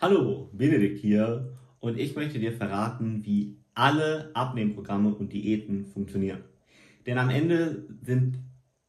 Hallo, 0.00 0.48
Benedikt 0.52 1.00
hier 1.00 1.48
und 1.80 1.98
ich 1.98 2.14
möchte 2.14 2.38
dir 2.38 2.52
verraten, 2.52 3.24
wie 3.24 3.56
alle 3.74 4.30
Abnehmprogramme 4.32 5.12
und 5.12 5.32
Diäten 5.32 5.86
funktionieren. 5.86 6.44
Denn 7.04 7.18
am 7.18 7.30
Ende 7.30 7.84
sind 8.02 8.38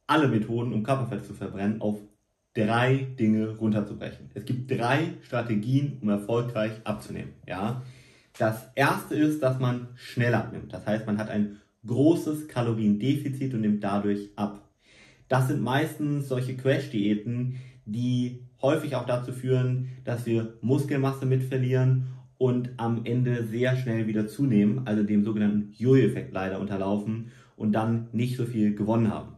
alle 0.06 0.28
Methoden, 0.28 0.72
um 0.72 0.84
Körperfett 0.84 1.24
zu 1.24 1.34
verbrennen, 1.34 1.80
auf 1.80 1.98
drei 2.54 3.08
Dinge 3.18 3.56
runterzubrechen. 3.56 4.30
Es 4.34 4.44
gibt 4.44 4.70
drei 4.70 5.14
Strategien, 5.22 5.98
um 6.00 6.10
erfolgreich 6.10 6.74
abzunehmen. 6.84 7.32
Ja? 7.44 7.82
Das 8.38 8.70
erste 8.76 9.16
ist, 9.16 9.42
dass 9.42 9.58
man 9.58 9.88
schnell 9.96 10.34
abnimmt. 10.34 10.72
Das 10.72 10.86
heißt, 10.86 11.08
man 11.08 11.18
hat 11.18 11.28
ein 11.28 11.56
großes 11.84 12.46
Kaloriendefizit 12.46 13.52
und 13.52 13.62
nimmt 13.62 13.82
dadurch 13.82 14.30
ab. 14.36 14.64
Das 15.26 15.48
sind 15.48 15.60
meistens 15.60 16.28
solche 16.28 16.56
Crash-Diäten, 16.56 17.56
die 17.92 18.40
häufig 18.62 18.94
auch 18.96 19.06
dazu 19.06 19.32
führen, 19.32 19.88
dass 20.04 20.26
wir 20.26 20.54
Muskelmasse 20.60 21.26
mit 21.26 21.42
verlieren 21.42 22.06
und 22.38 22.70
am 22.76 23.04
Ende 23.04 23.44
sehr 23.44 23.76
schnell 23.76 24.06
wieder 24.06 24.26
zunehmen, 24.26 24.86
also 24.86 25.02
dem 25.02 25.24
sogenannten 25.24 25.72
Jojo-Effekt 25.76 26.32
leider 26.32 26.60
unterlaufen 26.60 27.30
und 27.56 27.72
dann 27.72 28.08
nicht 28.12 28.36
so 28.36 28.46
viel 28.46 28.74
gewonnen 28.74 29.12
haben. 29.12 29.34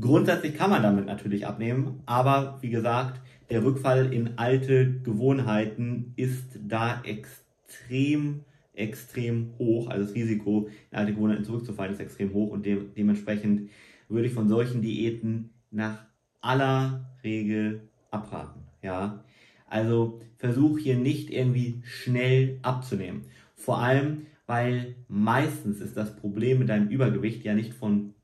Grundsätzlich 0.00 0.54
kann 0.54 0.70
man 0.70 0.82
damit 0.82 1.06
natürlich 1.06 1.46
abnehmen, 1.46 2.00
aber 2.06 2.58
wie 2.62 2.70
gesagt, 2.70 3.20
der 3.50 3.64
Rückfall 3.64 4.12
in 4.12 4.38
alte 4.38 5.00
Gewohnheiten 5.00 6.12
ist 6.16 6.58
da 6.66 7.02
extrem, 7.02 8.44
extrem 8.72 9.50
hoch. 9.58 9.88
Also 9.88 10.06
das 10.06 10.14
Risiko, 10.14 10.68
in 10.90 10.98
alte 10.98 11.12
Gewohnheiten 11.12 11.44
zurückzufallen, 11.44 11.92
ist 11.92 12.00
extrem 12.00 12.32
hoch 12.32 12.50
und 12.50 12.64
de 12.64 12.80
dementsprechend 12.96 13.68
würde 14.08 14.26
ich 14.26 14.32
von 14.32 14.48
solchen 14.48 14.82
Diäten 14.82 15.50
nach 15.70 16.06
aller 16.40 17.10
Regel 17.22 17.89
abraten. 18.10 18.62
Ja, 18.82 19.24
also 19.66 20.20
versuch 20.36 20.78
hier 20.78 20.96
nicht 20.96 21.30
irgendwie 21.30 21.82
schnell 21.84 22.58
abzunehmen. 22.62 23.22
Vor 23.54 23.78
allem, 23.78 24.26
weil 24.46 24.96
meistens 25.08 25.80
ist 25.80 25.96
das 25.96 26.16
Problem 26.16 26.58
mit 26.58 26.68
deinem 26.68 26.88
Übergewicht 26.88 27.44
ja 27.44 27.54
nicht 27.54 27.74
von 27.74 28.14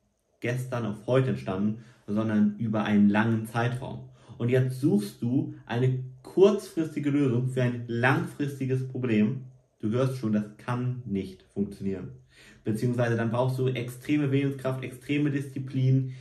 gestern 0.41 0.87
auf 0.87 1.07
heute 1.07 1.31
entstanden, 1.31 1.85
sondern 2.07 2.57
über 2.59 2.85
einen 2.85 3.09
langen 3.09 3.47
Zeitraum. 3.47 4.09
Und 4.39 4.49
jetzt 4.49 4.81
suchst 4.81 5.23
du 5.23 5.55
eine 5.67 6.05
kurzfristige 6.23 7.11
Lösung 7.11 7.49
für 7.49 7.63
ein 7.63 7.85
langfristiges 7.87 8.87
Problem. 8.89 9.45
Du 9.81 9.91
hörst 9.91 10.19
schon, 10.19 10.33
das 10.33 10.45
kann 10.59 11.03
nicht 11.07 11.43
funktionieren. 11.55 12.11
Beziehungsweise 12.65 13.17
dann 13.17 13.31
brauchst 13.31 13.59
du 13.59 13.69
extreme 13.69 14.31
Willenskraft, 14.33 14.83
extreme 14.83 15.31
Disziplin 15.31 16.15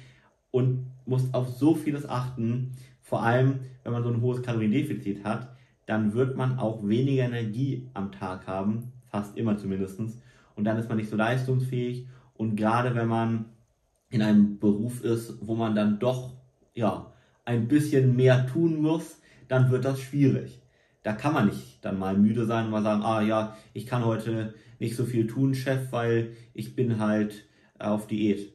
und 0.52 0.88
musst 1.06 1.34
auf 1.34 1.50
so 1.50 1.76
vieles 1.76 2.08
achten, 2.08 2.72
vor 3.06 3.22
allem, 3.22 3.60
wenn 3.84 3.94
man 3.94 4.02
so 4.02 4.10
ein 4.10 4.20
hohes 4.20 4.42
Kaloriendefizit 4.42 5.24
hat, 5.24 5.56
dann 5.86 6.16
wird 6.16 6.36
man 6.36 6.58
auch 6.58 6.88
weniger 6.88 7.26
Energie 7.26 7.88
am 7.94 8.12
Tag 8.12 8.48
haben, 8.48 8.94
fast 9.06 9.38
immer 9.38 9.58
zumindest. 9.58 10.00
Und 10.56 10.64
dann 10.64 10.80
ist 10.80 10.90
man 10.90 10.98
nicht 10.98 11.12
so 11.12 11.16
leistungsfähig. 11.16 12.08
Und 12.34 12.56
gerade 12.56 12.96
wenn 12.96 13.08
man 13.08 13.46
in 14.10 14.24
einem 14.24 14.58
Beruf 14.58 15.04
ist, 15.04 15.38
wo 15.42 15.54
man 15.54 15.76
dann 15.76 16.00
doch 16.00 16.34
ja, 16.74 17.14
ein 17.46 17.68
bisschen 17.68 18.16
mehr 18.16 18.48
tun 18.48 18.82
muss, 18.82 19.22
dann 19.48 19.70
wird 19.70 19.86
das 19.86 20.02
schwierig. 20.02 20.64
Da 21.04 21.14
kann 21.14 21.36
man 21.36 21.46
nicht 21.46 21.86
dann 21.86 22.00
mal 22.00 22.18
müde 22.18 22.48
sein 22.48 22.66
und 22.66 22.72
mal 22.72 22.82
sagen, 22.82 23.04
ah 23.04 23.22
ja, 23.22 23.56
ich 23.74 23.86
kann 23.86 24.04
heute 24.04 24.56
nicht 24.80 24.96
so 24.96 25.06
viel 25.06 25.28
tun, 25.28 25.54
Chef, 25.54 25.92
weil 25.92 26.32
ich 26.56 26.76
bin 26.76 26.98
halt 26.98 27.46
auf 27.78 28.08
Diät. 28.08 28.52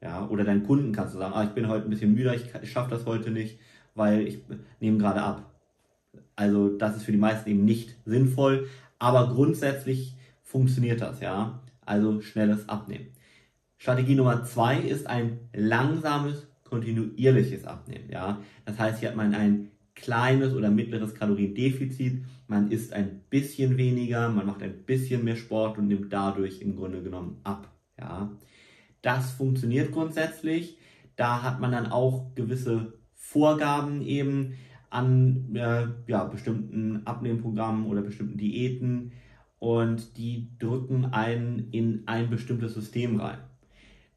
Ja, 0.00 0.28
oder 0.28 0.44
deinen 0.44 0.62
Kunden 0.62 0.92
kannst 0.92 1.14
du 1.14 1.18
sagen, 1.18 1.34
ah, 1.34 1.42
ich 1.42 1.50
bin 1.50 1.66
heute 1.66 1.86
ein 1.86 1.90
bisschen 1.90 2.14
müde, 2.14 2.32
ich 2.62 2.70
schaffe 2.70 2.90
das 2.90 3.04
heute 3.04 3.32
nicht 3.32 3.58
weil 4.00 4.26
ich 4.26 4.38
nehme 4.80 4.96
gerade 4.96 5.22
ab. 5.22 5.54
Also 6.34 6.76
das 6.78 6.96
ist 6.96 7.02
für 7.02 7.12
die 7.12 7.18
meisten 7.18 7.50
eben 7.50 7.66
nicht 7.66 7.96
sinnvoll, 8.06 8.66
aber 8.98 9.34
grundsätzlich 9.34 10.16
funktioniert 10.42 11.02
das, 11.02 11.20
ja. 11.20 11.60
Also 11.84 12.22
schnelles 12.22 12.66
Abnehmen. 12.66 13.08
Strategie 13.76 14.14
Nummer 14.14 14.42
zwei 14.44 14.78
ist 14.78 15.06
ein 15.06 15.38
langsames, 15.52 16.48
kontinuierliches 16.64 17.66
Abnehmen, 17.66 18.08
ja. 18.10 18.40
Das 18.64 18.78
heißt, 18.78 19.00
hier 19.00 19.10
hat 19.10 19.16
man 19.16 19.34
ein 19.34 19.70
kleines 19.94 20.54
oder 20.54 20.70
mittleres 20.70 21.14
Kaloriendefizit, 21.14 22.24
man 22.46 22.70
isst 22.70 22.94
ein 22.94 23.20
bisschen 23.28 23.76
weniger, 23.76 24.30
man 24.30 24.46
macht 24.46 24.62
ein 24.62 24.84
bisschen 24.84 25.24
mehr 25.24 25.36
Sport 25.36 25.76
und 25.76 25.88
nimmt 25.88 26.10
dadurch 26.10 26.62
im 26.62 26.74
Grunde 26.74 27.02
genommen 27.02 27.38
ab, 27.44 27.70
ja. 27.98 28.30
Das 29.02 29.30
funktioniert 29.32 29.92
grundsätzlich. 29.92 30.78
Da 31.16 31.42
hat 31.42 31.60
man 31.60 31.72
dann 31.72 31.86
auch 31.86 32.34
gewisse 32.34 32.99
Vorgaben 33.30 34.02
eben 34.02 34.54
an 34.90 35.54
äh, 35.54 35.86
ja, 36.08 36.24
bestimmten 36.24 37.06
Abnehmprogrammen 37.06 37.86
oder 37.86 38.02
bestimmten 38.02 38.36
Diäten 38.36 39.12
und 39.60 40.16
die 40.18 40.48
drücken 40.58 41.04
einen 41.04 41.70
in 41.70 42.02
ein 42.06 42.28
bestimmtes 42.28 42.74
System 42.74 43.20
rein. 43.20 43.38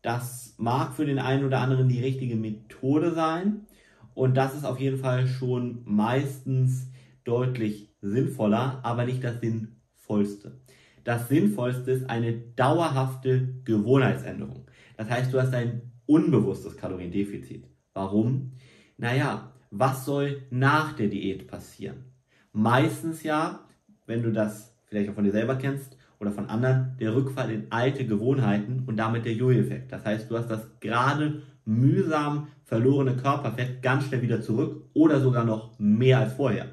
Das 0.02 0.56
mag 0.58 0.96
für 0.96 1.06
den 1.06 1.20
einen 1.20 1.46
oder 1.46 1.60
anderen 1.60 1.90
die 1.90 2.02
richtige 2.02 2.36
Methode 2.36 3.14
sein 3.14 3.68
und 4.16 4.36
das 4.36 4.56
ist 4.56 4.66
auf 4.66 4.80
jeden 4.80 4.98
Fall 4.98 5.28
schon 5.28 5.84
meistens 5.86 6.90
deutlich 7.24 7.94
sinnvoller, 8.02 8.80
aber 8.82 9.06
nicht 9.06 9.24
das 9.24 9.40
Sinnvollste. 9.42 10.60
Das 11.04 11.30
Sinnvollste 11.30 11.92
ist 11.92 12.10
eine 12.10 12.34
dauerhafte 12.34 13.60
Gewohnheitsänderung. 13.64 14.66
Das 14.98 15.08
heißt, 15.08 15.32
du 15.32 15.40
hast 15.40 15.54
ein 15.54 15.92
unbewusstes 16.08 16.78
Kaloriendefizit. 16.78 17.68
Warum? 17.94 18.54
Naja, 19.04 19.52
was 19.70 20.06
soll 20.06 20.44
nach 20.50 20.94
der 20.94 21.10
Diät 21.10 21.46
passieren? 21.48 22.06
Meistens 22.54 23.22
ja, 23.24 23.60
wenn 24.08 24.24
du 24.24 24.32
das 24.32 24.74
vielleicht 24.86 25.10
auch 25.10 25.16
von 25.16 25.26
dir 25.26 25.34
selber 25.34 25.58
kennst 25.58 25.98
oder 26.22 26.32
von 26.32 26.48
anderen, 26.48 26.96
der 27.02 27.14
Rückfall 27.14 27.52
in 27.52 27.70
alte 27.70 28.08
Gewohnheiten 28.08 28.84
und 28.88 28.96
damit 28.96 29.26
der 29.26 29.34
Jojo-Effekt. 29.34 29.92
Das 29.92 30.06
heißt, 30.06 30.32
du 30.32 30.38
hast 30.38 30.48
das 30.48 30.80
gerade 30.80 31.42
mühsam 31.66 32.48
verlorene 32.64 33.18
Körperfett 33.18 33.82
ganz 33.82 34.06
schnell 34.06 34.22
wieder 34.22 34.42
zurück 34.42 34.86
oder 34.94 35.20
sogar 35.20 35.44
noch 35.44 35.78
mehr 35.78 36.20
als 36.20 36.32
vorher. 36.32 36.68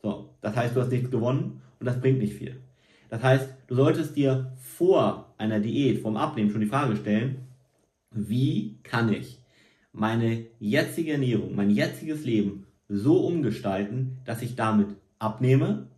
So, 0.00 0.30
das 0.40 0.56
heißt, 0.56 0.74
du 0.74 0.80
hast 0.80 0.90
nichts 0.90 1.10
gewonnen 1.10 1.60
und 1.80 1.84
das 1.84 2.00
bringt 2.00 2.20
nicht 2.20 2.32
viel. 2.32 2.62
Das 3.10 3.22
heißt, 3.22 3.46
du 3.66 3.74
solltest 3.74 4.16
dir 4.16 4.52
vor 4.56 5.34
einer 5.36 5.60
Diät, 5.60 6.00
vom 6.00 6.16
Abnehmen 6.16 6.50
schon 6.50 6.62
die 6.62 6.66
Frage 6.66 6.96
stellen, 6.96 7.46
wie 8.10 8.78
kann 8.84 9.12
ich 9.12 9.38
meine 9.92 10.46
jetzige 10.58 11.12
Ernährung, 11.12 11.54
mein 11.54 11.70
jetziges 11.70 12.24
Leben 12.24 12.66
so 12.88 13.26
umgestalten, 13.26 14.18
dass 14.24 14.42
ich 14.42 14.56
damit 14.56 14.88
abnehme, 15.18 15.88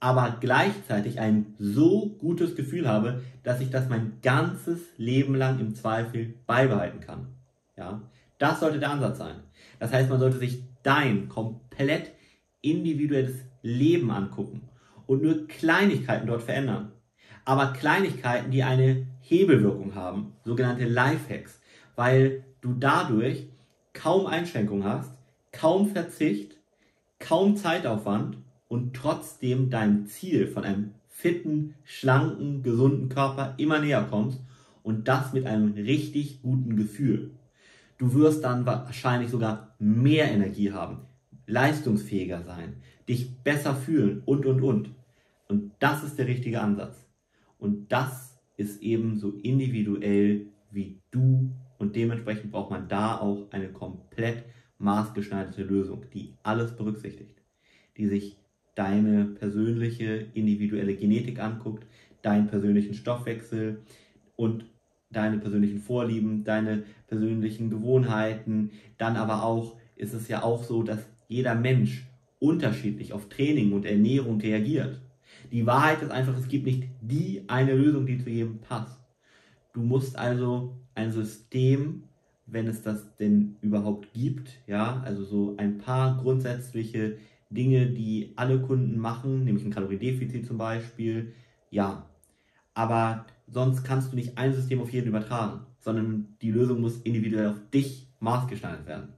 aber 0.00 0.38
gleichzeitig 0.40 1.18
ein 1.18 1.54
so 1.58 2.16
gutes 2.18 2.54
Gefühl 2.54 2.88
habe, 2.88 3.22
dass 3.42 3.60
ich 3.60 3.70
das 3.70 3.88
mein 3.88 4.18
ganzes 4.22 4.80
Leben 4.96 5.34
lang 5.34 5.58
im 5.58 5.74
Zweifel 5.74 6.34
beibehalten 6.46 7.00
kann. 7.00 7.28
Ja, 7.76 8.02
das 8.38 8.60
sollte 8.60 8.78
der 8.78 8.90
Ansatz 8.90 9.18
sein. 9.18 9.36
Das 9.78 9.92
heißt, 9.92 10.08
man 10.08 10.20
sollte 10.20 10.38
sich 10.38 10.62
dein 10.82 11.28
komplett 11.28 12.12
individuelles 12.60 13.36
Leben 13.62 14.10
angucken 14.10 14.68
und 15.06 15.22
nur 15.22 15.46
Kleinigkeiten 15.48 16.26
dort 16.26 16.42
verändern. 16.42 16.92
Aber 17.44 17.72
Kleinigkeiten, 17.72 18.50
die 18.50 18.62
eine 18.62 19.06
Hebelwirkung 19.20 19.94
haben, 19.94 20.34
sogenannte 20.44 20.84
Lifehacks, 20.84 21.60
weil 21.98 22.44
du 22.60 22.74
dadurch 22.74 23.48
kaum 23.92 24.26
Einschränkungen 24.26 24.84
hast, 24.84 25.18
kaum 25.50 25.88
Verzicht, 25.88 26.56
kaum 27.18 27.56
Zeitaufwand 27.56 28.38
und 28.68 28.94
trotzdem 28.94 29.68
deinem 29.68 30.06
Ziel 30.06 30.46
von 30.46 30.62
einem 30.62 30.94
fitten, 31.08 31.74
schlanken, 31.82 32.62
gesunden 32.62 33.08
Körper 33.08 33.54
immer 33.56 33.80
näher 33.80 34.06
kommst 34.08 34.40
und 34.84 35.08
das 35.08 35.32
mit 35.32 35.44
einem 35.44 35.72
richtig 35.72 36.40
guten 36.40 36.76
Gefühl. 36.76 37.32
Du 37.98 38.14
wirst 38.14 38.44
dann 38.44 38.64
wahrscheinlich 38.64 39.30
sogar 39.30 39.74
mehr 39.80 40.30
Energie 40.30 40.70
haben, 40.70 41.00
leistungsfähiger 41.48 42.44
sein, 42.44 42.74
dich 43.08 43.42
besser 43.42 43.74
fühlen 43.74 44.22
und, 44.24 44.46
und, 44.46 44.62
und. 44.62 44.90
Und 45.48 45.72
das 45.80 46.04
ist 46.04 46.16
der 46.16 46.28
richtige 46.28 46.60
Ansatz. 46.60 47.08
Und 47.58 47.90
das 47.90 48.38
ist 48.56 48.82
eben 48.82 49.18
so 49.18 49.32
individuell, 49.42 50.46
wie 50.70 51.00
du 51.10 51.50
und 51.88 51.96
dementsprechend 51.96 52.52
braucht 52.52 52.70
man 52.70 52.86
da 52.86 53.16
auch 53.16 53.50
eine 53.50 53.68
komplett 53.68 54.44
maßgeschneiderte 54.76 55.62
Lösung, 55.62 56.04
die 56.12 56.34
alles 56.42 56.76
berücksichtigt, 56.76 57.40
die 57.96 58.06
sich 58.06 58.36
deine 58.74 59.24
persönliche 59.24 60.26
individuelle 60.34 60.94
Genetik 60.96 61.40
anguckt, 61.40 61.86
deinen 62.20 62.46
persönlichen 62.46 62.92
Stoffwechsel 62.92 63.80
und 64.36 64.66
deine 65.08 65.38
persönlichen 65.38 65.78
Vorlieben, 65.78 66.44
deine 66.44 66.82
persönlichen 67.06 67.70
Gewohnheiten. 67.70 68.72
Dann 68.98 69.16
aber 69.16 69.42
auch 69.42 69.78
ist 69.96 70.12
es 70.12 70.28
ja 70.28 70.42
auch 70.42 70.62
so, 70.62 70.82
dass 70.82 71.08
jeder 71.26 71.54
Mensch 71.54 72.06
unterschiedlich 72.38 73.14
auf 73.14 73.30
Training 73.30 73.72
und 73.72 73.86
Ernährung 73.86 74.42
reagiert. 74.42 75.00
Die 75.50 75.64
Wahrheit 75.64 76.02
ist 76.02 76.10
einfach, 76.10 76.36
es 76.36 76.48
gibt 76.48 76.66
nicht 76.66 76.82
die 77.00 77.44
eine 77.46 77.74
Lösung, 77.74 78.04
die 78.04 78.18
zu 78.18 78.28
jedem 78.28 78.58
passt. 78.58 79.00
Du 79.72 79.80
musst 79.80 80.18
also 80.18 80.76
ein 80.94 81.12
System, 81.12 82.04
wenn 82.46 82.66
es 82.66 82.82
das 82.82 83.14
denn 83.16 83.56
überhaupt 83.60 84.12
gibt, 84.14 84.50
ja, 84.66 85.00
also 85.04 85.24
so 85.24 85.54
ein 85.58 85.78
paar 85.78 86.16
grundsätzliche 86.16 87.18
Dinge, 87.50 87.86
die 87.86 88.32
alle 88.36 88.60
Kunden 88.60 88.98
machen, 88.98 89.44
nämlich 89.44 89.64
ein 89.64 89.70
Kaloriendefizit 89.70 90.46
zum 90.46 90.58
Beispiel, 90.58 91.34
ja. 91.70 92.06
Aber 92.74 93.26
sonst 93.46 93.84
kannst 93.84 94.12
du 94.12 94.16
nicht 94.16 94.38
ein 94.38 94.52
System 94.52 94.80
auf 94.80 94.92
jeden 94.92 95.08
übertragen, 95.08 95.66
sondern 95.80 96.36
die 96.42 96.50
Lösung 96.50 96.80
muss 96.80 97.00
individuell 97.02 97.48
auf 97.48 97.60
dich 97.72 98.08
maßgeschneidert 98.20 98.86
werden. 98.86 99.14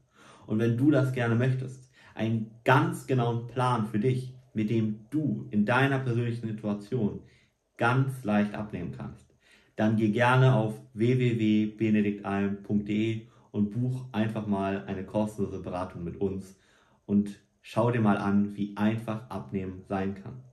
Und 0.46 0.58
wenn 0.58 0.76
du 0.76 0.90
das 0.90 1.12
gerne 1.12 1.34
möchtest, 1.34 1.90
einen 2.14 2.50
ganz 2.64 3.06
genauen 3.06 3.46
Plan 3.46 3.86
für 3.86 3.98
dich, 3.98 4.34
mit 4.52 4.70
dem 4.70 5.06
du 5.10 5.46
in 5.50 5.64
deiner 5.64 6.00
persönlichen 6.00 6.46
Situation 6.48 7.20
ganz 7.76 8.24
leicht 8.24 8.54
abnehmen 8.54 8.92
kannst, 8.96 9.29
dann 9.80 9.96
geh 9.96 10.10
gerne 10.10 10.54
auf 10.54 10.74
www.benediktalm.de 10.92 13.22
und 13.50 13.70
buch 13.70 14.04
einfach 14.12 14.46
mal 14.46 14.84
eine 14.86 15.04
kostenlose 15.04 15.60
Beratung 15.60 16.04
mit 16.04 16.20
uns 16.20 16.54
und 17.06 17.40
schau 17.62 17.90
dir 17.90 18.02
mal 18.02 18.18
an, 18.18 18.54
wie 18.56 18.76
einfach 18.76 19.30
Abnehmen 19.30 19.80
sein 19.88 20.16
kann. 20.22 20.49